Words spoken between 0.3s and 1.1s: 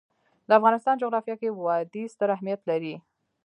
د افغانستان